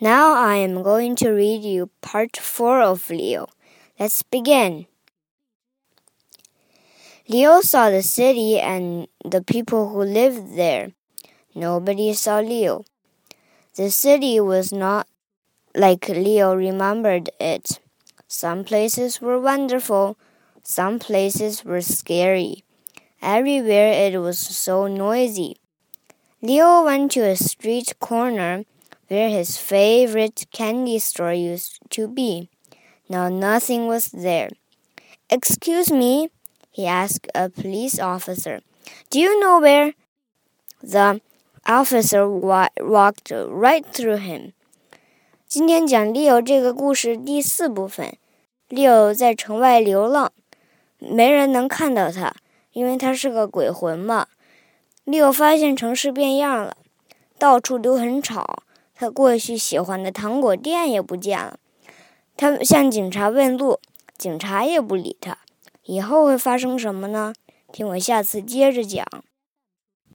[0.00, 3.48] Now I am going to read you part four of Leo.
[3.98, 4.86] Let's begin.
[7.26, 10.92] Leo saw the city and the people who lived there.
[11.52, 12.84] Nobody saw Leo.
[13.74, 15.08] The city was not
[15.74, 17.80] like Leo remembered it.
[18.28, 20.16] Some places were wonderful,
[20.62, 22.62] some places were scary.
[23.20, 25.56] Everywhere it was so noisy.
[26.40, 28.64] Leo went to a street corner
[29.07, 32.49] where his favorite candy store used to be.
[33.07, 34.49] Now nothing was there.
[35.29, 36.29] Excuse me,
[36.71, 38.61] he asked a police officer.
[39.09, 39.93] Do you know where?
[40.81, 41.21] The
[41.65, 44.53] officer wa walked right through him.
[45.47, 48.17] 今天讲 Leo 这个故事第四部分。
[48.69, 50.31] Leo 在城外流浪，
[50.97, 52.33] 没人能看到他，
[52.71, 54.27] 因为他是个鬼魂嘛。
[55.05, 56.75] Leo 发现城市变样了，
[57.37, 58.63] 到处都很吵。
[59.00, 61.60] 他过去喜欢的糖果店也不见了。
[62.36, 63.78] 他向警察问路，
[64.16, 65.38] 警察也不理他。
[65.84, 67.32] 以后会发生什么呢？
[67.72, 69.06] 听我下次接着讲。